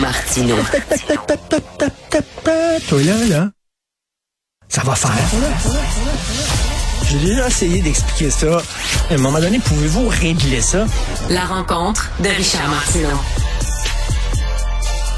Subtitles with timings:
[0.00, 0.56] Martino.
[2.88, 3.50] Toi là, là,
[4.68, 5.10] ça va faire.
[7.10, 8.58] J'ai déjà essayé d'expliquer ça.
[9.10, 10.86] À un moment donné, pouvez-vous régler ça?
[11.30, 13.18] La rencontre de Richard Martineau.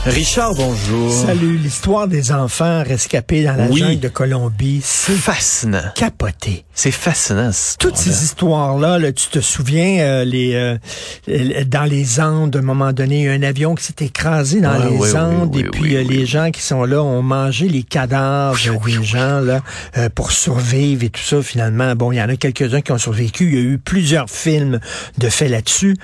[0.06, 1.12] Richard, bonjour.
[1.12, 3.80] Salut, l'histoire des enfants rescapés dans la Oui.
[3.80, 5.82] jungle de Colombie, c'est Fascinant.
[5.94, 6.64] capoté.
[6.72, 7.50] C'est fascinant.
[7.78, 12.62] Toutes ces histoires-là, là, tu te souviens, euh, les euh, dans les Andes, à un
[12.62, 15.60] moment donné, il y a un avion qui s'est écrasé dans les oui, Andes, oui,
[15.60, 19.60] et puis euh, les gens qui sont là ont mangé les cadavres des gens là
[19.98, 21.42] euh, pour survivre et tout ça.
[21.42, 23.48] Finalement, bon, il y en a quelques-uns qui ont survécu.
[23.48, 24.80] Il y a eu plusieurs films
[25.18, 25.94] de faits là-dessus.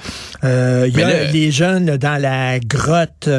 [0.45, 3.31] Euh, il y a les jeunes dans la grotte.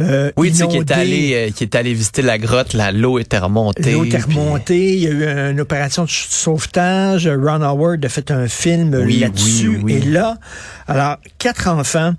[0.00, 2.92] Euh, Oui, tu sais, qui est allé, euh, qui est allé visiter la grotte, là,
[2.92, 3.92] l'eau était remontée.
[3.92, 4.92] L'eau est puis- remontée.
[4.94, 7.26] Il y a eu une opération de sauvetage.
[7.28, 9.68] Ron Howard a fait un film Oui, là-dessus.
[9.68, 9.92] oui, oui.
[9.94, 10.38] Et là,
[10.88, 12.14] alors, quatre enfants,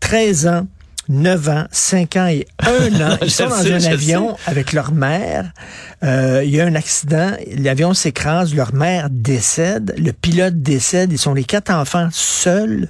[0.00, 0.66] 13 ans,
[1.08, 3.18] 9 ans, 5 ans et 1 an.
[3.20, 5.52] Ils sont dans sais, un avion avec leur mère.
[6.02, 7.32] Euh, il y a un accident.
[7.58, 8.54] L'avion s'écrase.
[8.54, 9.94] Leur mère décède.
[9.98, 11.12] Le pilote décède.
[11.12, 12.88] Ils sont les quatre enfants seuls.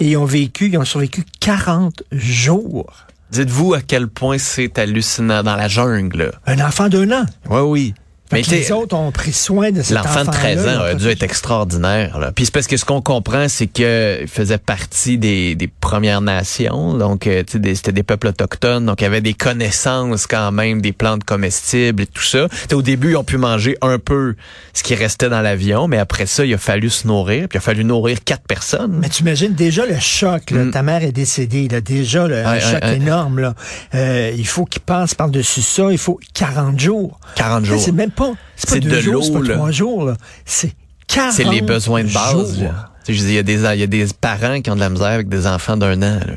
[0.00, 2.92] Et ils ont vécu, ils ont survécu 40 jours.
[3.30, 6.32] Dites-vous à quel point c'est hallucinant dans la jungle.
[6.46, 7.26] Un enfant d'un an?
[7.50, 7.94] Oui, oui.
[8.32, 11.08] Mais les autres ont pris soin de cet L'enfant de 13 enfant-là, ans a dû
[11.08, 12.18] être extraordinaire.
[12.18, 12.32] Là.
[12.32, 16.20] Puis c'est parce que ce qu'on comprend, c'est que il faisait partie des, des Premières
[16.20, 20.80] Nations, donc euh, c'était des peuples autochtones, donc il y avait des connaissances quand même
[20.80, 22.48] des plantes comestibles et tout ça.
[22.72, 24.34] Au début, ils ont pu manger un peu
[24.72, 27.58] ce qui restait dans l'avion, mais après ça, il a fallu se nourrir, puis il
[27.58, 28.98] a fallu nourrir quatre personnes.
[29.00, 32.60] Mais tu imagines déjà le choc, là, ta mère est décédée, là, déjà un Mm.
[32.60, 33.38] Choc énorme.
[33.40, 33.54] Là.
[33.94, 37.18] Euh, il faut qu'il passe par-dessus ça, il faut 40 jours.
[37.36, 37.80] 40 Ça, jours.
[38.14, 40.12] Pas, c'est pas C'est deux de jours, c'est l'eau, pas trois jours.
[40.44, 40.72] C'est
[41.08, 42.62] 40 C'est les besoins de base.
[43.08, 45.46] il y a des y a des parents qui ont de la misère avec des
[45.46, 46.18] enfants d'un an.
[46.26, 46.34] Là.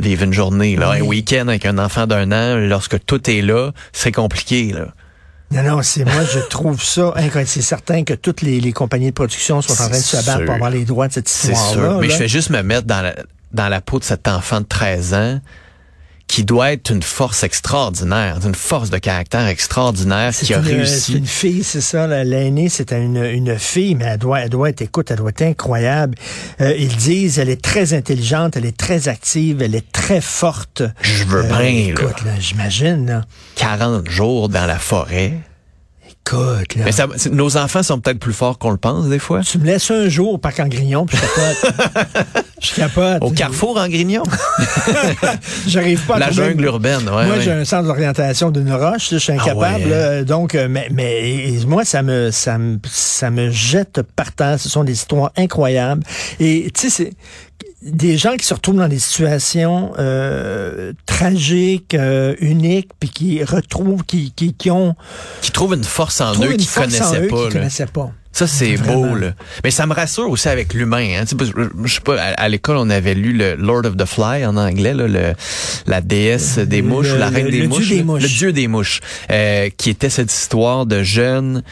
[0.00, 0.98] Vivre une journée, là, Oui.
[0.98, 4.72] un week-end avec un enfant d'un an, lorsque tout est là, c'est compliqué.
[4.72, 4.88] Là.
[5.52, 7.46] Non, non, c'est moi, je trouve ça incroyable.
[7.46, 10.26] C'est certain que toutes les, les compagnies de production sont en train de se C'est
[10.26, 10.46] battre sûr.
[10.46, 11.90] pour avoir les droits de cette C'est histoire-là.
[11.92, 11.98] sûr.
[12.00, 12.12] Mais là.
[12.12, 13.14] je fais juste me mettre dans la,
[13.52, 15.40] dans la peau de cet enfant de 13 ans
[16.28, 20.72] qui doit être une force extraordinaire, une force de caractère extraordinaire qui a une, C'est
[20.74, 21.16] réussi.
[21.18, 22.06] une fille, c'est ça.
[22.24, 25.42] L'aînée, c'était une, une fille, mais elle doit, elle doit être, écoute, elle doit être
[25.42, 26.16] incroyable.
[26.60, 30.82] Euh, ils disent, elle est très intelligente, elle est très active, elle est très forte.
[31.00, 33.22] Je veux Euh, bien, écoute, là, j'imagine, là.
[33.54, 35.32] 40 jours dans la forêt.
[36.08, 36.84] Écoute, là.
[36.86, 39.42] Mais ça, c'est- nos enfants sont peut-être plus forts qu'on le pense des fois.
[39.42, 42.40] Tu me laisses un jour au parc en grignon, puis je.
[42.66, 43.18] je capote.
[43.22, 44.22] Au carrefour en Grignon?
[45.66, 47.26] J'arrive pas à La jungle urbaine, ouais.
[47.26, 47.40] moi, ouais.
[47.40, 49.84] j'ai un centre d'orientation d'une roche, je suis incapable.
[49.84, 49.90] ouais.
[49.90, 54.58] là, donc, euh, mais, mais moi, ça me, ça me, ça me jette par terre.
[54.58, 56.02] Ce sont des histoires incroyables.
[56.40, 57.12] Et tu sais, c'est
[57.82, 64.02] des gens qui se retrouvent dans des situations euh, tragiques, euh, uniques, puis qui retrouvent,
[64.04, 64.94] qui, qui, qui ont
[65.40, 66.86] Qui trouvent une force en eux qu'ils pas.
[67.50, 68.10] connaissaient pas.
[68.36, 69.32] Ça, c'est beau, là.
[69.64, 71.08] Mais ça me rassure aussi avec l'humain.
[71.20, 71.24] Hein.
[71.24, 71.52] Tu sais,
[71.84, 74.56] Je sais pas, à, à l'école, on avait lu le Lord of the Fly en
[74.58, 75.32] anglais, là, le,
[75.86, 78.22] la déesse des Le- mouches, ou la reine le des dieu mouches.
[78.22, 79.00] Le dieu des mouches.
[79.30, 81.62] euh, qui était cette histoire de jeunes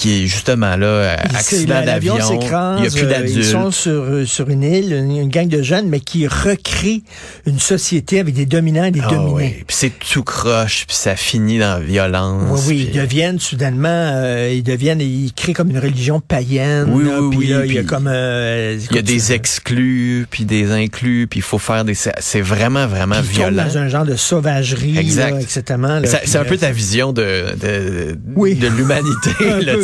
[0.00, 2.16] qui est justement là, euh, Puis accident d'avion.
[2.16, 3.72] Il n'y a plus euh, Ils sont d'adultes.
[3.74, 7.02] sur, euh, sur une île, une, une gang de jeunes, mais qui recréent
[7.46, 9.32] une société avec des dominants et des Ah dominés.
[9.34, 9.64] ouais.
[9.66, 12.42] Puis c'est tout croche, puis ça finit dans la violence.
[12.50, 16.88] Oui, oui, ils puis- deviennent soudainement, euh, ils deviennent, ils créent comme une religion païenne.
[16.90, 19.02] Oui, là, oui, puis oui, là, il y a puis comme, euh, Il y a
[19.02, 21.94] des exclus, puis des inclus, puis il faut faire des...
[21.94, 23.64] C'est vraiment, vraiment puis violent.
[23.66, 25.30] dans un genre de sauvagerie, Exact.
[25.32, 25.46] là, puis,
[26.24, 28.54] C'est un peu ta vision de, de, Oui.
[28.54, 29.30] de l'humanité.
[29.66, 29.74] Là,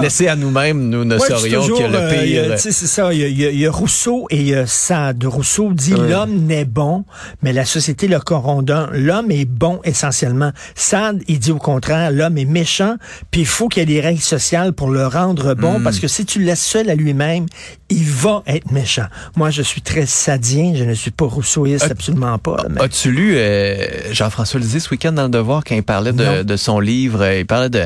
[0.00, 2.58] Laissé à nous-mêmes, nous ne Ouais, saurions toujours, que le euh, pire.
[2.58, 3.12] sais, c'est ça.
[3.12, 5.24] Il y, a, il y a- il y a Rousseau et il y a Sade.
[5.24, 6.08] Rousseau dit Ouais.
[6.08, 7.04] l'homme n'est bon,
[7.42, 8.70] mais la société le corrompt.
[8.92, 10.52] L'homme est bon essentiellement.
[10.74, 12.96] Sade, il dit au contraire, l'homme est méchant,
[13.30, 15.60] puis il faut qu'il y ait des règles sociales pour le rendre Hmm.
[15.60, 17.46] bon, parce que si tu le laisses seul à lui-même,
[17.88, 19.06] il va être méchant.
[19.36, 22.64] Moi, je suis très sadien, je ne suis pas rousseauiste, absolument pas.
[22.70, 23.76] mais- As-tu lu euh,
[24.12, 27.38] Jean-François Lisée ce week-end dans le Devoir quand il parlait de, de son livre, euh,
[27.40, 27.84] il parlait de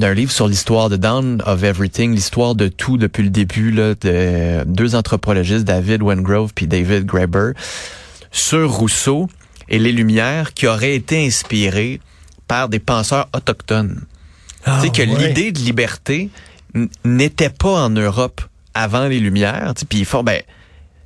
[0.00, 3.94] d'un livre sur l'histoire de Down of Everything, l'histoire de tout depuis le début, là,
[3.94, 7.52] de deux anthropologistes, David Wengrove puis David Graeber,
[8.32, 9.28] sur Rousseau
[9.68, 12.00] et les Lumières qui auraient été inspirés
[12.48, 14.00] par des penseurs autochtones.
[14.64, 15.28] Ah, tu sais que ouais.
[15.28, 16.30] l'idée de liberté
[17.04, 18.40] n'était pas en Europe
[18.74, 19.72] avant les Lumières.
[19.74, 20.40] tu sais, Puis ils font, ben,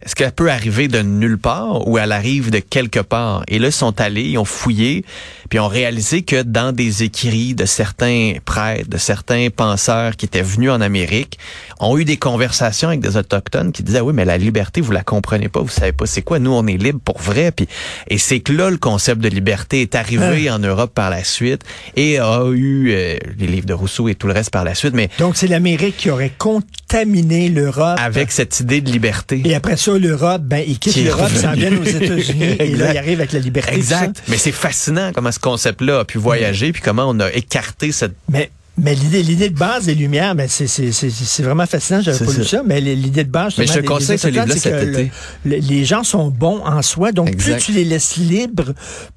[0.04, 3.42] est-ce qu'elle peut arriver de nulle part ou elle arrive de quelque part?
[3.48, 5.04] Et là, ils sont allés, ils ont fouillé,
[5.48, 10.42] puis ont réalisé que dans des écrits de certains prêtres, de certains penseurs qui étaient
[10.42, 11.38] venus en Amérique,
[11.80, 15.02] ont eu des conversations avec des autochtones qui disaient, oui, mais la liberté, vous la
[15.02, 16.38] comprenez pas, vous savez pas c'est quoi.
[16.38, 17.50] Nous, on est libre pour vrai.
[17.50, 17.66] Puis,
[18.08, 21.62] et c'est que là, le concept de liberté est arrivé en Europe par la suite
[21.96, 24.94] et a eu euh, les livres de Rousseau et tout le reste par la suite.
[24.94, 26.32] Mais Donc, c'est l'Amérique qui aurait
[26.94, 27.98] contaminé l'Europe.
[28.00, 29.42] avec cette idée de liberté.
[29.44, 32.92] Et après ça, l'Europe, ben, ils quittent l'Europe, ils s'en viennent aux États-Unis, et là,
[32.92, 33.74] ils arrivent avec la liberté.
[33.74, 34.22] Exact.
[34.28, 38.14] Mais c'est fascinant comment ce concept-là a pu voyager, puis comment on a écarté cette
[38.28, 42.00] Mais, mais l'idée, l'idée de base des Lumières, ben, c'est, c'est, c'est, c'est vraiment fascinant.
[42.00, 42.62] J'avais pas lu ça.
[42.64, 45.10] mais l'idée de base, Mais je te conseille ce livre-là cet que été.
[45.44, 47.12] le- le- les gens sont bons en soi.
[47.12, 47.54] Donc, Exact.
[47.56, 48.72] plus tu les laisses libres,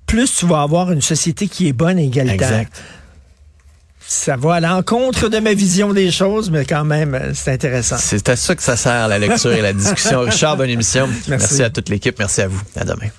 [0.06, 2.52] plus tu vas avoir une société qui est bonne et égalitaire.
[2.52, 2.82] Exact.
[4.10, 7.98] Ça va à l'encontre de ma vision des choses, mais quand même, euh, c'est intéressant.
[8.00, 10.22] C'est à ça que ça sert la lecture et la discussion.
[10.26, 11.08] Richard, bonne émission.
[11.08, 11.30] Merci.
[11.30, 12.18] Merci à toute l'équipe.
[12.18, 12.62] Merci à vous.
[12.78, 13.10] À demain.